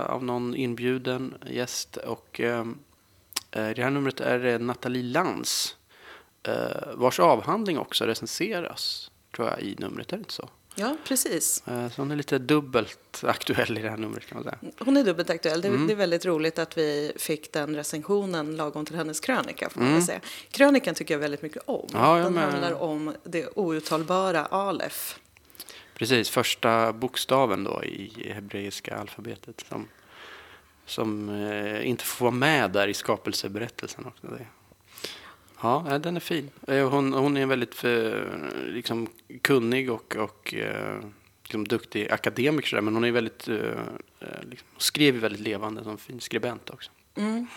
av 0.05 0.24
någon 0.24 0.55
inbjuden 0.55 1.34
gäst. 1.50 1.98
och 1.98 2.39
Eh, 2.39 2.65
det 3.50 3.77
här 3.84 3.89
numret 3.89 4.20
är 4.20 4.39
det 4.39 4.58
Nathalie 4.60 5.04
Lantz, 5.04 5.75
eh, 6.44 6.54
vars 6.96 7.20
avhandling 7.20 7.77
också 7.77 8.06
recenseras, 8.06 9.12
tror 9.36 9.48
jag, 9.48 9.62
i 9.62 9.75
numret. 9.80 10.13
Är 10.13 10.18
det 10.18 10.22
inte 10.22 10.34
så? 10.34 10.50
Ja, 10.80 10.98
precis. 11.08 11.63
Eh, 11.68 11.89
Så 11.89 12.01
hon 12.01 12.12
är 12.12 12.16
lite 12.16 12.38
dubbelt 12.38 13.24
aktuell 13.24 13.77
i 13.77 13.82
det 13.82 13.89
här 13.89 13.98
numret 13.98 14.25
kan 14.25 14.36
man 14.36 14.44
säga. 14.44 14.58
Hon 14.80 14.98
är 14.98 15.04
dubbelt 15.04 15.30
aktuell. 15.30 15.62
Det, 15.62 15.68
Mm. 15.68 15.88
det 15.88 15.94
är 15.94 15.98
väldigt 15.98 16.25
roligt 16.25 16.60
att 16.60 16.77
vi 16.77 17.12
fick 17.18 17.54
den 17.54 17.75
recensionen 17.75 18.56
lagom 18.56 18.86
till 18.86 18.96
hennes 18.96 19.20
krönika. 19.20 19.70
Får 19.70 19.80
man 19.82 19.89
Mm. 19.89 20.01
säga. 20.01 20.20
Krönikan 20.51 20.96
tycker 20.96 21.13
jag 21.13 21.20
väldigt 21.20 21.42
mycket 21.42 21.63
om. 21.66 21.88
Ja, 21.94 22.16
den 22.18 22.34
med. 22.34 22.44
handlar 22.51 22.74
om 22.82 23.13
det 23.24 23.48
outtalbara 23.48 24.46
Alef. 24.46 25.20
Precis, 25.94 26.30
första 26.30 26.94
bokstaven 26.94 27.63
då 27.63 27.84
i 27.84 28.32
hebreiska 28.36 28.96
alfabetet 28.98 29.66
som, 29.70 29.88
som 30.88 31.29
eh, 31.29 31.88
inte 31.88 32.03
får 32.03 32.25
vara 32.25 32.36
med 32.36 32.72
där 32.72 32.88
i 32.88 32.94
skapelseberättelsen 32.94 34.06
också. 34.06 34.27
Det. 34.27 34.46
Ja, 35.62 35.86
nej, 35.89 36.00
den 36.00 36.15
är 36.15 36.20
fin. 36.20 36.50
Eh, 36.67 36.89
Hon, 36.89 37.13
hon 37.13 37.38
är 37.38 37.46
väldigt 37.46 37.84
eh, 37.84 38.22
liksom, 38.67 39.08
kunnig 39.41 39.91
och, 39.91 40.15
och 40.15 40.53
eh, 40.53 41.00
liksom, 41.44 41.67
duktig 41.67 42.12
akademiker, 42.12 42.82
men 42.82 42.94
hon 42.94 43.03
är 43.03 43.12
väldigt, 43.12 43.48
eh, 43.48 43.56
eh, 44.20 44.44
liksom, 44.50 44.67
skrev 44.77 45.15
väldigt 45.15 45.41
levande 45.41 45.84
som 45.84 45.98
fin 45.98 46.22
skribent 46.22 46.70
också. 46.70 46.91
Mm. 47.15 47.48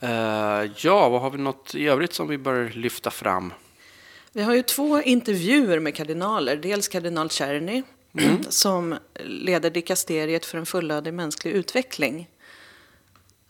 Eh, 0.00 0.70
ja, 0.76 1.08
vad 1.08 1.20
har 1.20 1.30
vi 1.30 1.38
något 1.38 1.74
i 1.74 1.88
övrigt 1.88 2.12
som 2.12 2.28
vi 2.28 2.38
bör 2.38 2.70
lyfta 2.74 3.10
fram? 3.10 3.52
Vi 4.32 4.42
har 4.42 4.54
ju 4.54 4.62
två 4.62 5.02
intervjuer 5.02 5.78
med 5.78 5.94
kardinaler. 5.94 6.56
Dels 6.56 6.88
kardinal 6.88 7.28
Czerny 7.28 7.82
Mm. 8.18 8.42
som 8.48 8.98
leder 9.24 9.70
dikasteriet 9.70 10.46
för 10.46 10.58
en 10.58 10.66
fullödig 10.66 11.14
mänsklig 11.14 11.52
utveckling. 11.52 12.28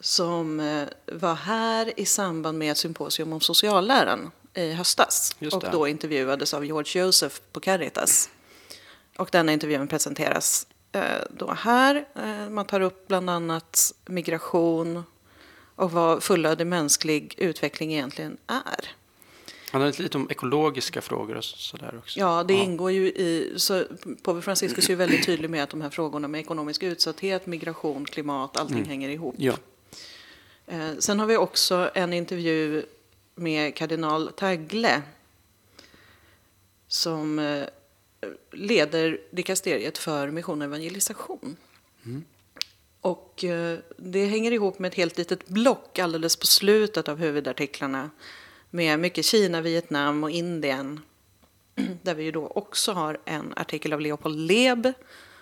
Som 0.00 0.60
eh, 0.60 0.88
var 1.06 1.34
här 1.34 2.00
i 2.00 2.06
samband 2.06 2.58
med 2.58 2.72
ett 2.72 2.78
symposium 2.78 3.32
om 3.32 3.40
socialläran 3.40 4.30
i 4.54 4.72
höstas. 4.72 5.36
Och 5.52 5.64
då 5.72 5.88
intervjuades 5.88 6.54
av 6.54 6.64
George 6.64 7.02
Joseph 7.02 7.36
på 7.52 7.60
Caritas. 7.60 8.30
Och 9.16 9.28
denna 9.32 9.52
intervjun 9.52 9.88
presenteras 9.88 10.66
eh, 10.92 11.02
då 11.30 11.52
här. 11.52 12.04
Eh, 12.14 12.50
man 12.50 12.66
tar 12.66 12.80
upp 12.80 13.08
bland 13.08 13.30
annat 13.30 13.94
migration 14.06 15.04
och 15.76 15.92
vad 15.92 16.22
fullödig 16.22 16.66
mänsklig 16.66 17.34
utveckling 17.38 17.92
egentligen 17.92 18.36
är. 18.46 19.01
Han 19.72 19.80
har 19.82 20.02
lite 20.02 20.18
om 20.18 20.30
ekologiska 20.30 21.00
frågor 21.02 21.36
och 21.36 21.44
så- 21.44 21.56
sådär 21.56 21.94
också. 21.98 22.20
Ja, 22.20 22.44
det 22.44 22.54
ingår 22.54 22.90
ju 22.90 23.06
i... 23.06 23.52
Så 23.56 23.84
Påve 24.22 24.42
Franciscus 24.42 24.84
är 24.84 24.88
ju 24.90 24.96
väldigt 24.96 25.26
tydlig 25.26 25.50
med 25.50 25.62
att 25.62 25.70
de 25.70 25.80
här 25.80 25.90
frågorna 25.90 26.28
med 26.28 26.40
ekonomisk 26.40 26.82
utsatthet, 26.82 27.46
migration, 27.46 28.04
klimat, 28.04 28.56
allting 28.56 28.84
hänger 28.84 29.08
ihop. 29.08 29.34
Ja. 29.38 29.54
Eh, 30.66 30.90
sen 30.98 31.18
har 31.20 31.26
vi 31.26 31.36
också 31.36 31.90
en 31.94 32.12
intervju 32.12 32.82
med 33.34 33.74
kardinal 33.76 34.28
Tagle 34.36 35.02
som 36.88 37.38
eh, 37.38 37.64
leder 38.52 39.20
dikasteriet 39.30 39.98
för 39.98 40.30
mission 40.30 40.60
och 40.62 40.64
evangelisation. 40.66 41.56
Och 43.00 43.44
eh, 43.44 43.78
det 43.96 44.26
hänger 44.26 44.52
ihop 44.52 44.78
med 44.78 44.88
ett 44.88 44.94
helt 44.94 45.18
litet 45.18 45.48
block 45.48 45.98
alldeles 45.98 46.36
på 46.36 46.46
slutet 46.46 47.08
av 47.08 47.18
huvudartiklarna 47.18 48.10
med 48.74 48.98
mycket 48.98 49.24
Kina, 49.24 49.60
Vietnam 49.60 50.24
och 50.24 50.30
Indien. 50.30 51.00
Där 52.02 52.14
vi 52.14 52.24
ju 52.24 52.30
då 52.30 52.46
också 52.46 52.92
har 52.92 53.18
en 53.24 53.52
artikel 53.56 53.92
av 53.92 54.00
Leopold 54.00 54.38
Leb 54.38 54.92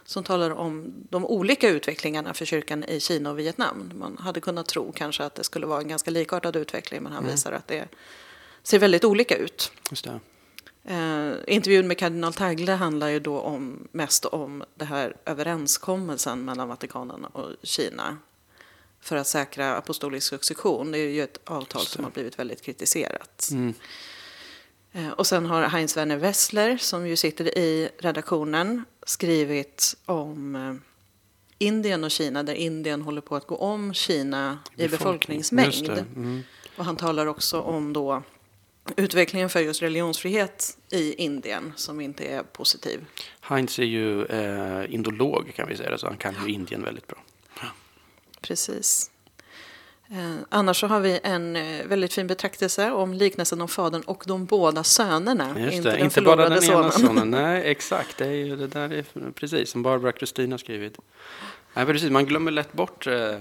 som 0.04 0.24
talar 0.24 0.50
om 0.50 0.92
de 1.10 1.26
olika 1.26 1.68
utvecklingarna 1.68 2.34
för 2.34 2.44
kyrkan 2.44 2.84
i 2.84 3.00
Kina 3.00 3.30
och 3.30 3.38
Vietnam. 3.38 3.92
Man 3.94 4.18
hade 4.18 4.40
kunnat 4.40 4.66
tro 4.66 4.92
kanske 4.92 5.24
att 5.24 5.34
det 5.34 5.44
skulle 5.44 5.66
vara 5.66 5.80
en 5.80 5.88
ganska 5.88 6.10
likartad 6.10 6.56
utveckling 6.56 7.02
men 7.02 7.12
han 7.12 7.26
visar 7.26 7.52
att 7.52 7.68
det 7.68 7.88
ser 8.62 8.78
väldigt 8.78 9.04
olika 9.04 9.36
ut. 9.36 9.72
Just 9.90 10.04
det. 10.04 10.20
Eh, 10.84 11.32
intervjun 11.46 11.88
med 11.88 11.98
kardinal 11.98 12.34
Tagle 12.34 12.72
handlar 12.72 13.08
ju 13.08 13.20
då 13.20 13.40
om, 13.40 13.88
mest 13.92 14.24
om 14.24 14.64
det 14.74 14.84
här 14.84 15.16
överenskommelsen 15.24 16.44
mellan 16.44 16.68
Vatikanen 16.68 17.24
och 17.24 17.48
Kina 17.62 18.16
för 19.00 19.16
att 19.16 19.26
säkra 19.26 19.76
apostolisk 19.76 20.26
succession. 20.26 20.92
Det 20.92 20.98
är 20.98 21.08
ju 21.08 21.22
ett 21.22 21.40
avtal 21.44 21.82
det. 21.84 21.90
som 21.90 22.04
har 22.04 22.10
blivit 22.10 22.38
väldigt 22.38 22.62
kritiserat. 22.62 23.48
Mm. 23.52 23.74
Eh, 24.92 25.10
Och 25.10 25.26
sen 25.26 25.46
har 25.46 25.62
Heinz 25.62 25.96
Werner 25.96 26.16
Wessler, 26.16 26.76
som 26.76 27.06
ju 27.06 27.16
sitter 27.16 27.58
i 27.58 27.90
redaktionen, 27.98 28.84
skrivit 29.06 29.96
om 30.04 30.56
eh, 30.56 30.74
Indien 31.58 32.04
och 32.04 32.10
Kina, 32.10 32.42
där 32.42 32.54
Indien 32.54 33.02
håller 33.02 33.20
på 33.20 33.36
att 33.36 33.46
gå 33.46 33.56
om 33.56 33.94
Kina 33.94 34.58
i 34.76 34.88
befolkningsmängd. 34.88 35.86
det. 35.86 36.04
Mm. 36.16 36.42
Och 36.76 36.84
han 36.84 36.96
talar 36.96 37.26
också 37.26 37.60
om 37.60 37.92
då 37.92 38.22
utvecklingen 38.96 39.50
för 39.50 39.60
just 39.60 39.82
religionsfrihet 39.82 40.78
i 40.90 41.14
Indien, 41.14 41.72
som 41.76 42.00
inte 42.00 42.24
är 42.24 42.42
positiv. 42.42 43.04
Heinz 43.40 43.78
är 43.78 43.82
ju 43.82 44.24
eh, 44.24 44.94
indolog 44.94 45.52
kan 45.56 45.68
vi 45.68 45.76
säga, 45.76 45.98
så 45.98 46.06
han 46.06 46.16
kan 46.16 46.34
ju 46.46 46.52
Indien 46.52 46.82
väldigt 46.82 47.06
bra. 47.06 47.18
Precis. 48.40 49.10
Eh, 50.10 50.36
annars 50.48 50.80
så 50.80 50.86
har 50.86 51.00
vi 51.00 51.20
en 51.22 51.56
eh, 51.56 51.86
väldigt 51.86 52.12
fin 52.12 52.26
betraktelse 52.26 52.90
om 52.90 53.14
liknelsen 53.14 53.60
om 53.60 53.68
fadern 53.68 54.02
och 54.02 54.24
de 54.26 54.44
båda 54.44 54.84
sönerna. 54.84 55.60
Just 55.60 55.76
inte 55.76 55.90
det, 55.90 55.96
den 55.96 56.04
inte 56.04 56.22
bara 56.22 56.48
den 56.48 56.64
ena 56.64 56.90
sonen. 56.90 57.30
Nej, 57.30 57.70
exakt. 57.70 58.18
Det 58.18 58.26
är 58.26 58.32
ju 58.32 58.56
det 58.56 58.66
där 58.66 58.92
är 58.92 59.04
precis 59.32 59.70
som 59.70 59.82
Barbara 59.82 60.12
Kristin 60.12 60.50
har 60.50 60.58
skrivit. 60.58 60.98
Nej, 61.74 61.86
precis. 61.86 62.10
Man 62.10 62.26
glömmer 62.26 62.50
lätt 62.50 62.72
bort 62.72 63.06
eh, 63.06 63.36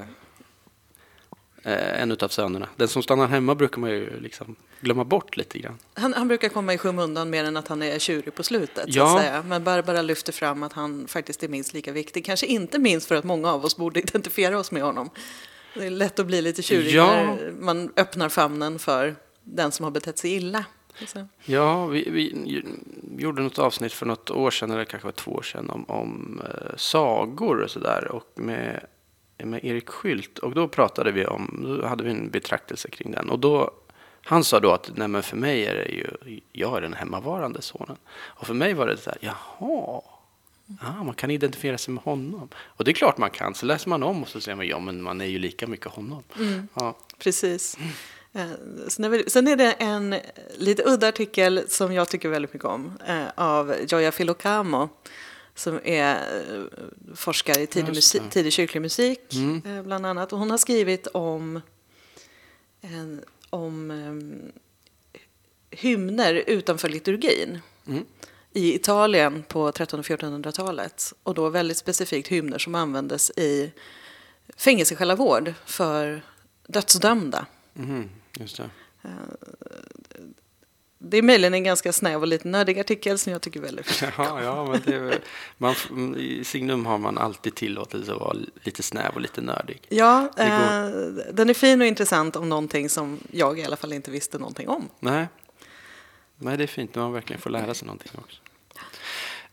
eh, 1.63 2.01
en 2.01 2.11
av 2.11 2.27
sönerna. 2.27 2.67
Den 2.75 2.87
som 2.87 3.03
stannar 3.03 3.27
hemma 3.27 3.55
brukar 3.55 3.79
man 3.81 3.89
ju 3.89 4.19
liksom 4.19 4.55
glömma 4.81 5.03
bort 5.03 5.37
lite 5.37 5.59
grann. 5.59 5.77
Han, 5.93 6.13
han 6.13 6.27
brukar 6.27 6.49
komma 6.49 6.73
i 6.73 6.77
skymundan 6.77 7.29
mer 7.29 7.43
än 7.43 7.57
att 7.57 7.67
han 7.67 7.81
är 7.83 7.99
tjurig 7.99 8.35
på 8.35 8.43
slutet. 8.43 8.93
Så 8.93 8.99
Ja. 8.99 9.15
att 9.15 9.21
säga. 9.21 9.43
Men 9.47 9.63
Barbara 9.63 10.01
lyfter 10.01 10.33
fram 10.33 10.63
att 10.63 10.73
han 10.73 11.07
faktiskt 11.07 11.43
är 11.43 11.47
minst 11.47 11.73
lika 11.73 11.91
viktig. 11.91 12.25
Kanske 12.25 12.45
inte 12.45 12.79
minst 12.79 13.07
för 13.07 13.15
att 13.15 13.23
många 13.23 13.51
av 13.51 13.65
oss 13.65 13.77
borde 13.77 13.99
identifiera 14.09 14.59
oss 14.59 14.71
med 14.71 14.83
honom. 14.83 15.09
Det 15.73 15.85
är 15.85 15.89
lätt 15.89 16.19
att 16.19 16.25
bli 16.25 16.41
lite 16.41 16.61
tjurig 16.61 16.93
Ja. 16.93 17.05
när 17.07 17.51
man 17.59 17.93
öppnar 17.95 18.29
famnen 18.29 18.79
för 18.79 19.15
den 19.43 19.71
som 19.71 19.83
har 19.83 19.91
betett 19.91 20.17
sig 20.17 20.31
illa. 20.33 20.65
Så. 21.07 21.27
Ja, 21.45 21.85
vi, 21.85 22.09
vi 22.11 22.35
gjorde 23.17 23.41
något 23.41 23.59
avsnitt 23.59 23.93
för 23.93 24.05
något 24.05 24.29
år 24.31 24.51
sedan, 24.51 24.71
eller 24.71 24.85
kanske 24.85 25.05
var 25.07 25.11
två 25.11 25.31
år 25.31 25.41
sedan, 25.41 25.69
om, 25.69 25.85
om 25.89 26.41
eh, 26.45 26.75
sagor 26.77 27.61
och 27.61 27.69
sådär. 27.71 28.07
Och 28.11 28.25
med, 28.35 28.85
med 29.43 29.65
Erik 29.65 29.89
Skylt. 29.89 30.39
Och 30.39 30.53
då 30.53 30.67
pratade 30.67 31.11
vi 31.11 31.25
om, 31.25 31.65
då 31.81 31.87
hade 31.87 32.03
vi 32.03 32.09
en 32.11 32.29
betraktelse 32.29 32.89
kring 32.89 33.11
den. 33.11 33.29
Och 33.29 33.39
då, 33.39 33.71
han 34.23 34.43
sa 34.43 34.59
då 34.59 34.71
att 34.71 34.91
nej 34.95 35.21
för 35.21 35.37
mig 35.37 35.65
är 35.65 35.75
det 35.75 35.85
ju, 35.89 36.39
jag 36.51 36.77
är 36.77 36.81
den 36.81 36.93
hemmavarande 36.93 37.61
sonen. 37.61 37.97
Och 38.11 38.47
för 38.47 38.53
mig 38.53 38.73
var 38.73 38.87
det 38.87 38.97
så 38.97 39.09
här, 39.09 39.19
jaha. 39.21 40.01
Ah, 40.81 41.03
man 41.03 41.13
kan 41.15 41.31
identifiera 41.31 41.77
sig 41.77 41.93
med 41.93 42.03
honom. 42.03 42.49
Och 42.57 42.83
det 42.83 42.91
är 42.91 42.93
klart 42.93 43.17
man 43.17 43.29
kan. 43.29 43.55
Så 43.55 43.65
läser 43.65 43.89
man 43.89 44.03
om 44.03 44.21
och 44.23 44.29
så 44.29 44.41
säger 44.41 44.55
man, 44.55 44.67
ja 44.67 44.79
men 44.79 45.01
man 45.01 45.21
är 45.21 45.25
ju 45.25 45.39
lika 45.39 45.67
mycket 45.67 45.87
honom. 45.87 46.23
Ja, 46.73 46.97
Precis. 47.17 47.77
Eh, 48.33 48.47
Sen 48.87 49.05
är, 49.05 49.09
vi- 49.09 49.29
sen 49.29 49.47
är 49.47 49.55
det 49.55 49.71
en 49.71 50.15
lite 50.57 50.83
udda 50.85 51.07
artikel 51.07 51.63
som 51.67 51.93
jag 51.93 52.09
tycker 52.09 52.29
väldigt 52.29 52.53
mycket 52.53 52.67
om 52.67 52.91
eh, 53.07 53.25
av 53.35 53.75
Gioia 53.87 54.11
Filocamo 54.11 54.89
som 55.59 55.79
är 55.83 56.15
eh, 56.55 56.63
forskare 57.15 57.61
i 57.61 57.67
tidig, 57.67 57.95
musik, 57.95 58.21
tidig 58.29 58.53
kyrklig 58.53 58.81
musik 58.81 59.33
Mm. 59.33 59.61
eh, 59.65 59.83
bland 59.83 60.05
annat. 60.05 60.33
Och 60.33 60.39
hon 60.39 60.51
har 60.51 60.57
skrivit 60.57 61.07
om, 61.07 61.61
om 63.49 63.91
eh, 63.91 65.19
hymner 65.79 66.33
utanför 66.33 66.89
liturgin 66.89 67.59
Mm. 67.87 68.05
i 68.53 68.75
Italien 68.75 69.43
på 69.47 69.67
1300 69.67 69.99
och 69.99 70.19
1400-talet. 70.19 71.13
Och 71.23 71.33
då 71.33 71.49
väldigt 71.49 71.77
specifikt 71.77 72.27
hymner 72.27 72.57
som 72.57 72.75
användes 72.75 73.31
i 73.31 73.71
fängelsesjälavård 74.57 75.53
för 75.65 76.21
dödsdömda. 76.67 77.45
Just 78.39 78.59
det. 80.99 81.17
Är 81.17 81.21
möjligen 81.21 81.53
en 81.53 81.63
ganska 81.63 81.93
snäv 81.93 82.21
och 82.21 82.27
lite 82.27 82.47
nördig 82.47 82.79
artikel 82.79 83.17
som 83.19 83.31
jag 83.33 83.41
tycker 83.41 83.59
är 83.59 83.63
väldigt 83.63 84.01
Ja, 84.17 84.41
ja 84.43 84.65
men 84.71 84.81
det 84.85 84.95
är, 84.95 84.99
väl- 84.99 85.19
man, 85.57 85.71
f- 85.71 85.91
I 86.17 86.43
Signum 86.43 86.85
har 86.85 86.97
man 86.97 87.17
alltid 87.17 87.55
tillåtelse 87.55 88.13
att 88.13 88.19
vara 88.19 88.37
lite 88.63 88.83
snäv 88.83 89.11
och 89.15 89.21
lite 89.21 89.41
nördig. 89.41 89.81
Ja, 89.89 90.29
eh, 90.37 90.85
den 91.33 91.49
är 91.49 91.53
fin 91.53 91.81
och 91.81 91.87
intressant 91.87 92.35
om 92.35 92.49
någonting 92.49 92.89
som 92.89 93.19
jag 93.31 93.59
i 93.59 93.63
alla 93.65 93.75
fall 93.77 93.93
inte 93.93 94.11
visste 94.11 94.37
någonting 94.37 94.67
om. 94.69 94.89
Nej. 94.99 95.27
Nej, 96.37 96.57
det 96.57 96.63
är 96.63 96.67
fint 96.67 96.95
när 96.95 97.01
man 97.03 97.13
verkligen 97.13 97.41
får 97.41 97.49
lära 97.49 97.73
sig 97.73 97.85
någonting 97.85 98.11
också. 98.23 98.41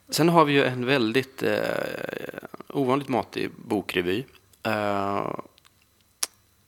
Sen 0.09 0.29
har 0.29 0.45
vi 0.45 0.53
ju 0.53 0.65
en 0.65 0.87
väldigt 0.87 1.43
eh, 1.43 1.59
ovanligt 2.69 3.09
matig 3.09 3.51
bokrevy. 3.57 4.25
Eh, 4.63 5.31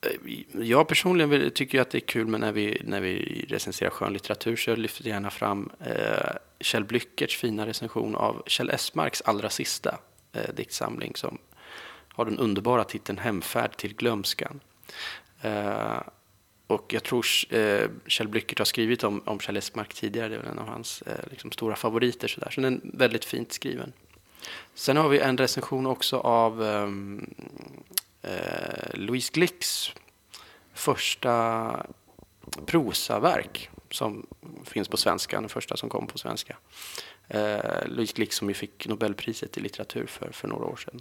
Eh, 0.00 0.10
jag 0.52 0.88
personligen 0.88 1.50
tycker 1.50 1.78
ju 1.78 1.82
att 1.82 1.90
det 1.90 1.98
är 1.98 2.06
kul 2.06 2.26
men 2.26 2.40
när 2.40 2.52
vi, 2.52 2.82
när 2.84 3.00
vi 3.00 3.44
recenserar 3.48 3.90
skönlitteratur 3.90 4.56
så 4.56 4.76
lyfter 4.76 5.06
jag 5.06 5.14
gärna 5.14 5.30
fram 5.30 5.70
eh, 5.80 6.36
Kjell 6.60 6.84
Blyckerts 6.84 7.36
fina 7.36 7.66
recension 7.66 8.14
av 8.14 8.42
Kjell 8.46 8.70
Esmarks 8.70 9.22
allra 9.22 9.50
sista 9.50 9.98
eh, 10.32 10.54
diktsamling 10.54 11.12
som 11.16 11.38
har 12.08 12.24
den 12.24 12.38
underbara 12.38 12.84
titeln 12.84 13.18
Hemfärd 13.18 13.76
till 13.76 13.94
glömskan. 13.94 14.60
Eh, 15.42 16.00
och 16.66 16.92
jag 16.92 17.02
tror 17.04 17.26
eh, 17.50 17.88
Kjell 18.06 18.28
Blyckert 18.28 18.58
har 18.58 18.64
skrivit 18.64 19.04
om, 19.04 19.22
om 19.24 19.40
Kjell 19.40 19.56
Esmark 19.56 19.94
tidigare. 19.94 20.28
Det 20.28 20.34
är 20.34 20.38
väl 20.38 20.50
en 20.50 20.58
av 20.58 20.68
hans 20.68 21.02
eh, 21.02 21.30
liksom 21.30 21.52
stora 21.52 21.76
favoriter. 21.76 22.28
Så, 22.28 22.40
där. 22.40 22.50
så 22.50 22.60
den 22.60 22.74
är 22.74 22.98
väldigt 22.98 23.24
fint 23.24 23.52
skriven. 23.52 23.92
Sen 24.74 24.96
har 24.96 25.08
vi 25.08 25.18
en 25.18 25.38
recension 25.38 25.86
också 25.86 26.18
av 26.18 26.62
ehm, 26.62 27.34
eh, 28.28 28.94
Louise 28.94 29.30
Glicks 29.32 29.92
första 30.72 31.86
prosaverk 32.66 33.70
som 33.90 34.26
finns 34.64 34.88
på 34.88 34.96
svenska, 34.96 35.40
den 35.40 35.48
första 35.48 35.76
som 35.76 35.88
kom 35.88 36.06
på 36.06 36.18
svenska. 36.18 36.56
Eh, 37.28 37.86
Louise 37.86 38.12
Glick 38.16 38.32
som 38.32 38.48
ju 38.48 38.54
fick 38.54 38.86
Nobelpriset 38.86 39.58
i 39.58 39.60
litteratur 39.60 40.06
för, 40.06 40.32
för 40.32 40.48
några 40.48 40.64
år 40.64 40.76
sedan. 40.76 41.00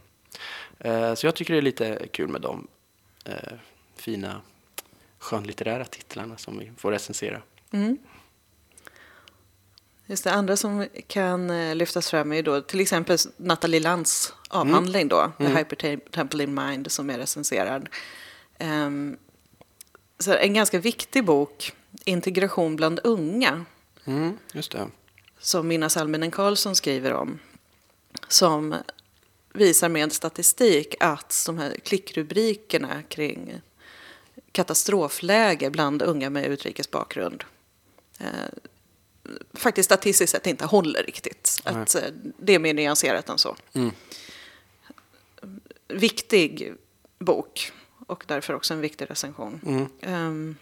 Eh, 0.79 1.13
så 1.13 1.27
jag 1.27 1.35
tycker 1.35 1.53
det 1.53 1.59
är 1.59 1.61
lite 1.61 2.07
kul 2.11 2.27
med 2.27 2.41
de 2.41 2.67
eh, 3.25 3.53
fina 3.95 4.41
skönlitterära 5.17 5.85
titlarna 5.85 6.37
som 6.37 6.59
vi 6.59 6.71
får 6.77 6.91
recensera. 6.91 7.41
Mm. 7.71 7.97
Just 10.09 10.23
det, 10.23 10.31
andra 10.31 10.57
som 10.57 10.87
kan 11.07 11.49
eh, 11.49 11.75
lyftas 11.75 12.09
fram 12.09 12.33
är 12.33 12.43
då 12.43 12.61
till 12.61 12.79
exempel 12.79 13.17
Nathalie 13.37 13.79
Lantz 13.79 14.33
avhandling 14.49 15.07
då, 15.07 15.19
mm. 15.19 15.33
The 15.37 15.57
Hyper 15.57 15.99
Temple 16.11 16.43
in 16.43 16.53
Mind, 16.53 16.91
som 16.91 17.09
är 17.09 17.17
recenserad. 17.17 17.89
Um, 18.59 19.17
så 20.19 20.33
en 20.33 20.53
ganska 20.53 20.79
viktig 20.79 21.25
bok, 21.25 21.73
Integration 22.05 22.75
bland 22.75 22.99
unga. 23.03 23.65
Mm, 24.05 24.37
just 24.53 24.71
det. 24.71 24.87
Som 25.39 25.67
Minna 25.67 25.89
Salminen 25.89 26.31
Karlsson 26.31 26.75
skriver 26.75 27.13
om. 27.13 27.39
Som 28.27 28.75
visar 29.53 29.89
med 29.89 30.13
statistik 30.13 30.95
att 30.99 31.43
de 31.45 31.57
här 31.57 31.75
klickrubrikerna 31.83 33.03
kring 33.03 33.61
katastrofläge 34.51 35.69
bland 35.69 36.01
unga 36.01 36.29
med 36.29 36.45
utrikes 36.45 36.91
bakgrund 36.91 37.43
eh, 38.19 38.27
faktiskt 39.53 39.85
statistiskt 39.85 40.31
sett 40.31 40.47
inte 40.47 40.65
håller 40.65 41.03
riktigt. 41.03 41.61
Att, 41.63 41.95
eh, 41.95 42.01
det 42.37 42.55
är 42.55 42.59
mer 42.59 42.73
nyanserat 42.73 43.29
än 43.29 43.37
så. 43.37 43.55
Mm. 43.73 43.91
Viktig 45.87 46.73
bok 47.19 47.71
och 48.07 48.23
därför 48.27 48.53
också 48.53 48.73
en 48.73 48.81
viktig 48.81 49.11
recension. 49.11 49.61
Mm. 49.65 50.27
Um, 50.27 50.57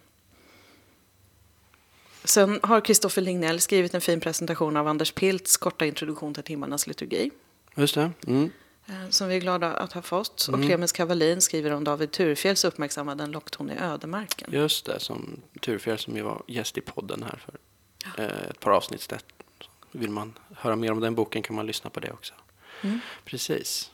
sen 2.24 2.60
har 2.64 2.82
Kristoffer 2.82 3.22
Lignell 3.22 3.62
skrivit 3.62 3.94
en 3.94 4.02
fin 4.02 4.20
presentation 4.20 4.78
av 4.78 4.88
Anders 4.88 5.12
Pilts 5.12 5.58
korta 5.58 5.86
introduktion 5.86 6.34
till 6.34 6.44
timmarnas 6.44 6.88
liturgi. 6.88 7.32
Just 7.76 7.96
det. 7.96 8.12
Mm. 8.28 8.52
Eh, 8.88 9.10
som 9.10 9.28
vi 9.28 9.36
är 9.36 9.40
glada 9.40 9.74
att 9.74 9.94
ha 9.94 10.02
fått. 10.02 10.48
Mm. 10.48 10.60
Och 10.60 10.66
Clemens 10.66 10.92
Kavalin 10.92 11.42
skriver 11.42 11.72
om 11.72 11.84
David 11.84 12.12
Turfjälls 12.12 12.66
uppmärksammade 12.66 13.24
En 13.24 13.32
lockton 13.32 13.70
i 13.70 13.78
ödemarken. 13.80 14.50
Just 14.54 14.86
det, 14.86 15.00
som 15.00 15.42
Turfjäll 15.62 15.98
som 15.98 16.16
ju 16.16 16.22
var 16.22 16.44
gäst 16.48 16.78
i 16.78 16.82
podden 16.82 17.24
här 17.24 17.42
för 17.46 17.56
ett 18.50 18.60
par 18.60 18.72
avsnitt 18.72 19.02
sedan. 19.02 19.20
Vill 19.92 20.10
man 20.10 20.34
höra 20.56 20.76
mer 20.76 20.92
om 20.92 21.00
den 21.00 21.16
boken 21.16 21.42
kan 21.42 21.56
man 21.56 21.66
lyssna 21.66 21.90
på 21.90 22.00
det 22.00 22.12
också. 22.12 22.34
Mm. 22.82 23.00
Precis. 23.26 23.92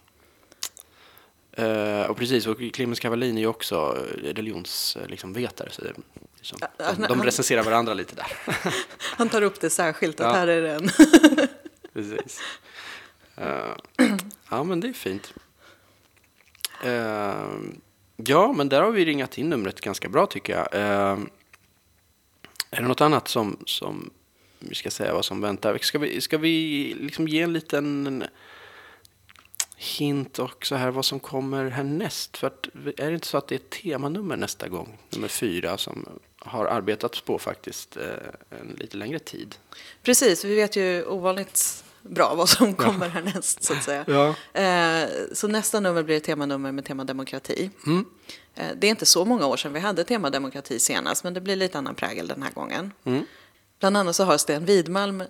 Uh, 1.60 2.02
och 2.02 2.18
precis, 2.18 2.48
och 2.48 2.58
Clemens 2.74 3.00
Kavalin 3.00 3.38
är 3.38 3.42
ju 3.42 3.48
också 3.48 3.98
religionsvetare. 4.24 5.08
Liksom, 5.08 5.34
så 5.72 5.82
det, 5.84 5.94
liksom, 6.38 6.60
de, 6.78 7.08
de 7.08 7.24
recenserar 7.24 7.64
varandra 7.64 7.94
lite 7.94 8.16
där. 8.16 8.38
Han 9.00 9.30
tar 9.30 9.42
upp 9.42 9.60
det 9.60 9.70
särskilt, 9.70 10.20
att 10.20 10.28
ja. 10.28 10.34
här 10.34 10.48
är 10.48 10.62
den. 10.62 10.90
precis. 11.94 12.42
Uh, 13.42 14.08
ja, 14.50 14.64
men 14.64 14.80
det 14.80 14.88
är 14.88 14.94
fint. 14.94 15.34
Uh, 16.86 17.72
ja, 18.16 18.54
men 18.54 18.70
där 18.70 18.82
har 18.82 18.92
vi 18.92 19.06
ringat 19.06 19.38
in 19.38 19.50
numret 19.50 19.82
ganska 19.82 20.10
bra 20.10 20.26
tycker 20.26 20.54
jag. 20.54 21.18
Är 22.72 22.82
det 22.82 22.88
något 22.88 23.02
annat 23.02 23.28
som, 23.28 23.64
som 23.66 24.10
vi 24.60 24.76
ska 24.76 24.92
säga 24.92 25.14
vad 25.14 25.26
som 25.26 25.42
väntar? 25.42 25.78
Ska 25.78 26.00
vi, 26.00 26.22
ska 26.22 26.38
vi 26.38 26.96
liksom 27.00 27.28
ge 27.28 27.42
en 27.42 27.54
liten 27.54 28.24
hint 29.76 30.40
också 30.40 30.76
här 30.76 30.92
vad 30.92 31.06
som 31.06 31.20
kommer 31.20 31.70
härnäst? 31.70 32.38
För 32.38 32.48
att, 32.48 32.68
är 32.98 33.08
det 33.08 33.14
inte 33.14 33.28
så 33.28 33.38
att 33.38 33.48
det 33.48 33.56
är 33.56 33.82
temanummer 33.82 34.38
nästa 34.38 34.68
gång, 34.68 34.98
nummer 35.10 35.28
fyra, 35.28 35.78
som 35.78 36.10
har 36.40 36.66
arbetats 36.66 37.22
på 37.22 37.40
faktiskt 37.40 37.98
eh, 37.98 38.60
en 38.62 38.76
lite 38.80 38.98
längre 38.98 39.20
tid? 39.20 39.56
Precis, 40.04 40.46
vi 40.46 40.56
vet 40.56 40.76
ju 40.76 41.06
ovanligt 41.06 41.84
bra 42.02 42.36
vad 42.36 42.50
som 42.50 42.74
kommer 42.74 43.06
ja. 43.06 43.12
härnäst. 43.12 43.64
Så 43.64 43.74
att 43.74 43.84
säga. 43.84 44.06
Ja. 44.08 44.36
Eh, 44.62 45.10
så 45.34 45.48
nästa 45.48 45.80
nummer 45.80 46.04
blir 46.04 46.18
ett 46.18 46.24
temanummer 46.24 46.72
med 46.72 46.86
tema 46.86 47.04
demokrati. 47.04 47.70
Mm. 47.86 48.06
Eh, 48.56 48.68
det 48.76 48.88
är 48.88 48.92
inte 48.92 49.06
så 49.06 49.26
många 49.26 49.46
år 49.46 49.58
sedan 49.58 49.74
vi 49.74 49.80
hade 49.80 50.04
tema 50.04 50.30
demokrati 50.30 50.80
senast, 50.80 51.24
men 51.24 51.34
det 51.34 51.42
blir 51.42 51.56
lite 51.56 51.78
annan 51.78 51.96
prägel 51.96 52.28
den 52.28 52.44
här 52.44 52.52
gången. 52.52 52.92
Mm. 53.04 53.26
Bland 53.80 53.98
annat 53.98 54.16
så 54.16 54.24
har 54.24 54.38
Sten 54.38 54.66
Widmalm 54.66 55.22
eh, 55.22 55.28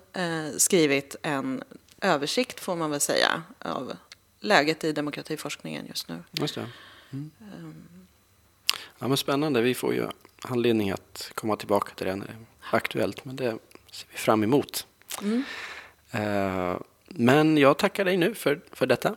skrivit 0.57 1.15
en 1.21 1.63
översikt, 2.01 2.60
får 2.60 2.75
man 2.75 2.91
väl 2.91 2.99
säga, 2.99 3.43
av 3.60 3.93
läget 4.39 4.84
i 4.84 4.91
demokratiforskningen 4.91 5.86
just 5.88 6.10
nu. 6.10 6.23
Just 6.31 6.55
det. 6.55 6.67
Mm. 7.12 7.31
Um. 7.60 7.84
Ja, 8.99 9.07
men 9.07 9.17
spännande. 9.17 9.62
Vi 9.62 9.75
får 9.75 9.93
ju 9.93 10.07
anledning 10.41 10.91
att 10.91 11.31
komma 11.34 11.55
tillbaka 11.55 11.93
till 11.95 12.07
det 12.07 12.15
när 12.15 12.25
det 12.25 12.31
är 12.31 12.77
aktuellt, 12.77 13.25
men 13.25 13.36
det 13.36 13.57
ser 13.91 14.07
vi 14.12 14.17
fram 14.17 14.43
emot. 14.43 14.88
Mm. 15.21 15.43
Eh, 16.12 16.76
men 17.08 17.58
jag 17.58 17.78
tackar 17.78 18.06
dig 18.06 18.17
nu 18.17 18.34
för, 18.34 18.60
för 18.71 18.86
detta, 18.86 19.15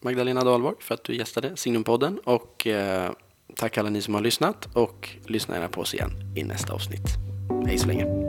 Magdalena 0.00 0.44
Dahlborg, 0.44 0.76
för 0.80 0.94
att 0.94 1.04
du 1.04 1.16
gästade 1.16 1.56
Signumpodden. 1.56 2.18
Och 2.24 2.66
eh, 2.66 3.10
tack 3.56 3.78
alla 3.78 3.90
ni 3.90 4.02
som 4.02 4.14
har 4.14 4.20
lyssnat 4.20 4.68
och 4.72 5.08
lyssna 5.26 5.54
gärna 5.54 5.68
på 5.68 5.80
oss 5.80 5.94
igen 5.94 6.10
i 6.36 6.44
nästa 6.44 6.72
avsnitt. 6.72 7.06
Hej 7.66 7.78
så 7.78 7.86
länge. 7.86 8.23